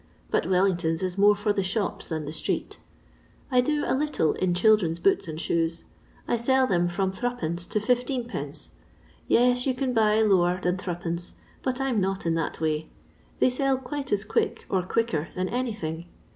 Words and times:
but 0.31 0.47
Wellingtons 0.47 1.03
is 1.03 1.15
more 1.15 1.35
for 1.35 1.53
the 1.53 1.61
shops 1.61 2.07
than 2.07 2.25
the 2.25 2.31
street. 2.33 2.79
I 3.51 3.61
do 3.61 3.83
a 3.85 3.93
little 3.93 4.33
in 4.33 4.55
children's 4.55 4.97
boots 4.97 5.27
and 5.27 5.39
shoes. 5.39 5.83
I 6.27 6.37
sell 6.37 6.65
them 6.65 6.87
from 6.87 7.11
Zd. 7.11 7.69
to 7.69 7.79
15<i. 7.79 8.71
Tes, 9.29 9.65
you 9.67 9.75
can 9.75 9.93
buy 9.93 10.23
lower 10.23 10.59
than 10.59 10.79
ZU., 10.79 11.33
but 11.61 11.79
I 11.79 11.89
'm 11.89 12.01
not 12.01 12.25
in 12.25 12.33
that 12.33 12.59
way. 12.59 12.89
They 13.37 13.51
sell 13.51 13.77
quite 13.77 14.11
as 14.11 14.25
quick, 14.25 14.65
or 14.71 14.81
quicker, 14.81 15.27
than 15.35 15.47
anything. 15.49 16.07